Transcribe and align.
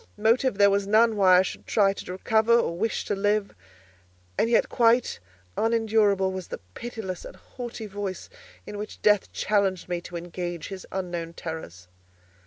Motive 0.17 0.57
there 0.57 0.71
was 0.71 0.87
none 0.87 1.15
why 1.15 1.37
I 1.37 1.41
should 1.43 1.67
try 1.67 1.93
to 1.93 2.11
recover 2.11 2.53
or 2.57 2.75
wish 2.75 3.05
to 3.05 3.13
live; 3.15 3.53
and 4.35 4.49
yet 4.49 4.67
quite 4.67 5.19
unendurable 5.55 6.31
was 6.31 6.47
the 6.47 6.57
pitiless 6.73 7.23
and 7.23 7.35
haughty 7.35 7.85
voice 7.85 8.27
in 8.65 8.79
which 8.79 9.03
Death 9.03 9.31
challenged 9.31 9.87
me 9.87 10.01
to 10.01 10.15
engage 10.17 10.69
his 10.69 10.87
unknown 10.91 11.33
terrors. 11.33 11.87